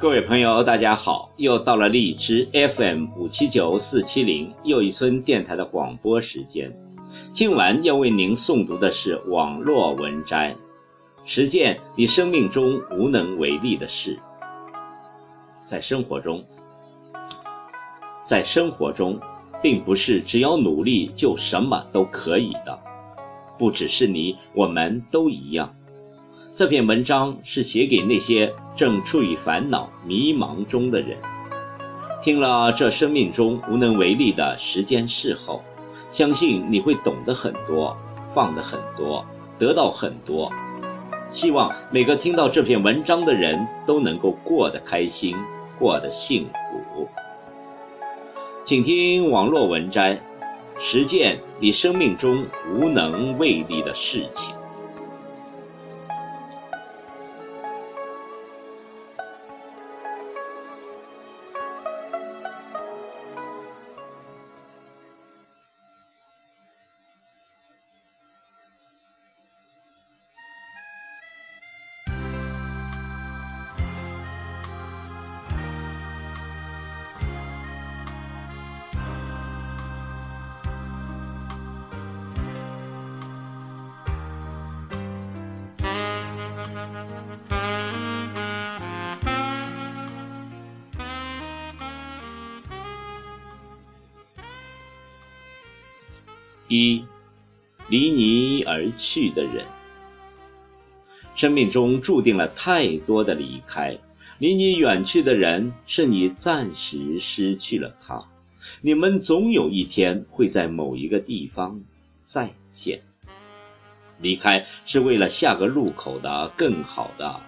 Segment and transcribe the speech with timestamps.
[0.00, 1.30] 各位朋友，大家好！
[1.36, 6.74] 又到了荔枝 FM 五七九四七零又一村电台的广播时间。
[7.34, 10.56] 今晚要为您诵读的是网络文摘：
[11.26, 14.18] 实践你生命中无能为力的事。
[15.64, 16.42] 在生活中，
[18.24, 19.20] 在生活中，
[19.60, 22.78] 并不是只要努力就什么都可以的，
[23.58, 25.74] 不只是你，我们都一样。
[26.60, 31.16] 这篇文章是写给那些正处于烦恼、迷茫中的人。
[32.20, 35.62] 听了这生命中无能为力的十件事后，
[36.10, 37.96] 相信你会懂得很多，
[38.28, 39.24] 放得很多，
[39.58, 40.52] 得到很多。
[41.30, 45.34] 希望每个听到这篇文章的人都能够过得开心，
[45.78, 46.46] 过得幸
[46.94, 47.08] 福。
[48.64, 50.20] 请听网络文摘：
[50.78, 54.54] 实践你生命中无能为力的事情。
[96.68, 97.04] 一，
[97.88, 99.66] 离你而去的人。
[101.34, 103.98] 生命中注定了太多的离开，
[104.38, 108.24] 离你远去的人，是你暂时失去了他。
[108.82, 111.82] 你们总有一天会在某一个地方
[112.24, 113.09] 再见。
[114.20, 117.40] 离开是为了下个路口的更好的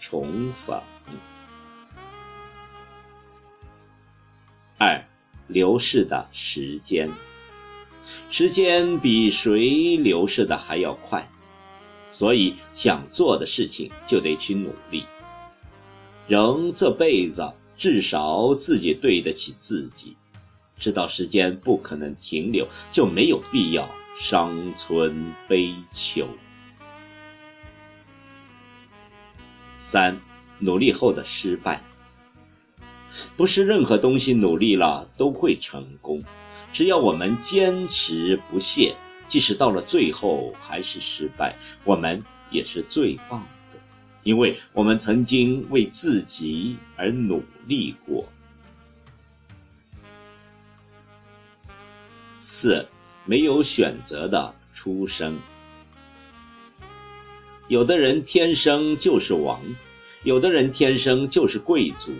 [0.00, 0.80] 重逢。
[4.78, 5.04] 二，
[5.46, 7.10] 流逝的时间。
[8.28, 11.30] 时间比谁流逝的还要快，
[12.08, 15.06] 所以想做的事情就得去努力。
[16.26, 20.16] 人这辈子至少自己对得起自己，
[20.78, 26.28] 知道时间不可能停留，就没有必要伤春悲秋。
[29.76, 30.20] 三，
[30.58, 31.82] 努力后的失败，
[33.36, 36.22] 不是任何东西努力了都会成功。
[36.72, 38.94] 只要我们坚持不懈，
[39.26, 43.78] 即使到了最后还是失败，我们也是最棒的，
[44.22, 48.28] 因为我们曾经为自己而努力过。
[52.36, 52.88] 四，
[53.24, 55.38] 没有选择的出生。
[57.68, 59.62] 有的人天生就是王，
[60.24, 62.12] 有的人天生就是贵族，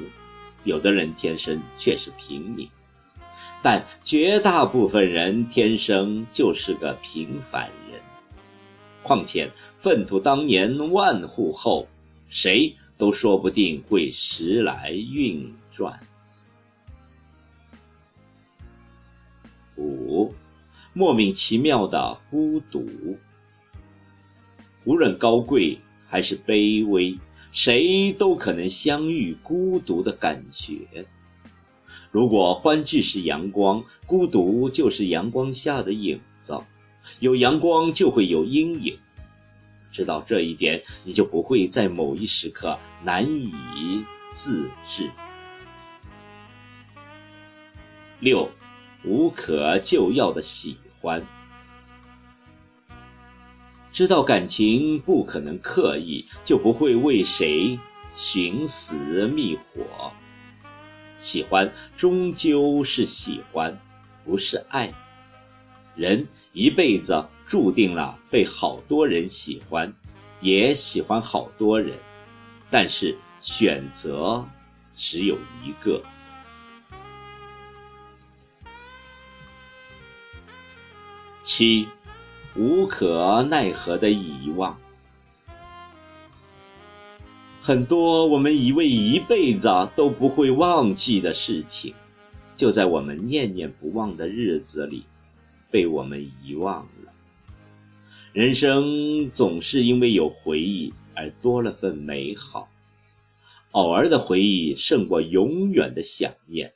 [0.65, 2.69] 有的人天生却是平民。
[3.63, 8.01] 但绝大部分人天生就是个平凡人。
[9.03, 11.89] 况且粪土当年万户后，
[12.29, 16.01] 谁都说不定会时来运转。
[19.77, 20.12] 五，
[20.93, 23.19] 莫名其妙的孤独。
[24.85, 27.19] 无论高贵还是卑微，
[27.51, 31.07] 谁都可能相遇孤独的感觉。
[32.11, 36.61] 如果欢聚是阳光，孤独就是阳光下的影子。
[37.21, 38.99] 有阳光就会有阴影，
[39.91, 45.11] 知道这一点，你就不会在某一时刻难以自制。
[48.21, 48.51] 六，
[49.05, 51.27] 无可救药的喜欢，
[53.91, 57.77] 知道感情不可能刻意，就不会为谁
[58.15, 60.13] 寻死觅活。
[61.19, 63.77] 喜欢终究是喜欢，
[64.25, 64.95] 不是爱。
[65.97, 69.93] 人一辈子注定了被好多人喜欢，
[70.41, 71.99] 也喜欢好多人，
[72.71, 74.47] 但是选择
[74.97, 76.01] 只有一个。
[81.55, 81.87] 七，
[82.57, 84.81] 无可奈何的遗忘。
[87.61, 91.93] 很多我们以为一辈子都不会忘记的事情，
[92.57, 95.05] 就在我们念念不忘的日子里，
[95.71, 97.13] 被我们遗忘了。
[98.33, 102.71] 人生总是因为有回忆而多了份美好，
[103.73, 106.73] 偶尔的回忆胜过永远的想念。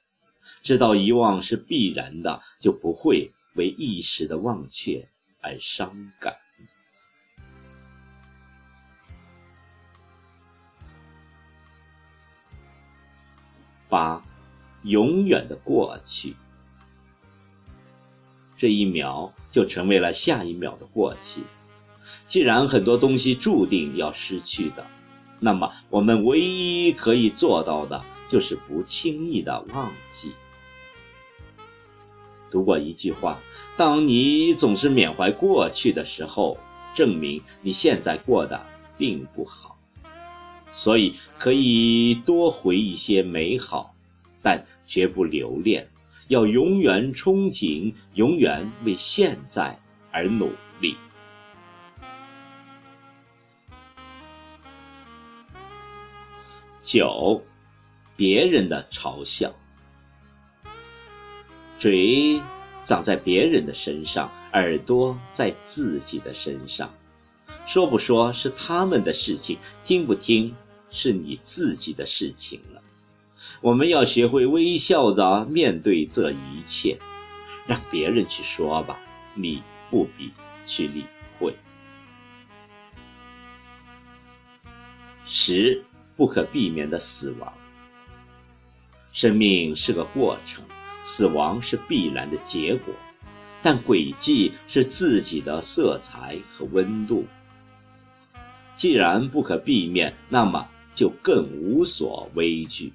[0.62, 5.08] 知道遗忘是必然的，就不会为一时的忘却
[5.41, 6.37] 而伤感。
[13.88, 14.23] 八，
[14.82, 16.35] 永远的过去，
[18.56, 21.43] 这一秒就成为了下一秒的过去。
[22.26, 24.85] 既然很多东西注定要失去的，
[25.38, 30.35] 那么我们唯一可以做到的，就是不轻易的忘记。
[32.50, 33.40] 读过一句话：
[33.76, 36.58] 当你总是缅怀过去的时候，
[36.94, 38.64] 证明你现在过得
[38.96, 39.78] 并不好。
[40.72, 43.94] 所以可以多回一些美好，
[44.43, 45.88] 但绝不留恋，
[46.28, 49.78] 要永远憧憬，永远为现在
[50.10, 50.96] 而努力。
[56.82, 57.42] 九，
[58.16, 59.52] 别人的嘲笑，
[61.78, 62.43] 嘴
[62.84, 66.93] 长在别人的身上，耳朵在自己的身上，
[67.67, 70.55] 说不说是他们的事情，听不听。
[70.88, 72.81] 是你自己的事情了。
[73.61, 76.96] 我们要学会微笑着面对这一切，
[77.67, 78.96] 让别人去说吧，
[79.34, 80.31] 你不必
[80.64, 81.05] 去理
[81.37, 81.55] 会。
[85.26, 85.82] 十
[86.17, 87.52] 不可避免的死亡。
[89.12, 90.64] 生命是个过程，
[91.02, 92.94] 死亡是必然的结果，
[93.62, 97.26] 但轨迹是自己的色彩和温度。
[98.75, 100.69] 既然不可避免，那么。
[100.96, 102.90] 就更无所畏惧，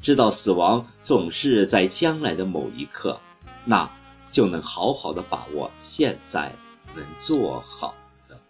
[0.00, 3.20] 知道死亡总是在将来的某一刻，
[3.66, 3.90] 那
[4.32, 6.50] 就能好好的把握现在
[6.94, 7.94] 能做好
[8.26, 8.40] 的。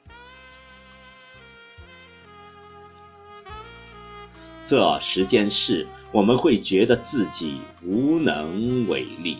[4.64, 9.38] 这十件事，我们会觉得自己无能为力，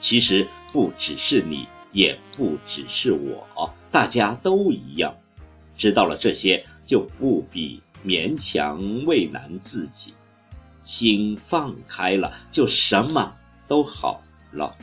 [0.00, 5.14] 其实不只是你，也不只是我，大家都一样。
[5.76, 7.80] 知道了这些，就不必。
[8.04, 10.12] 勉强为难自己，
[10.82, 13.36] 心放开了，就什么
[13.68, 14.74] 都好了。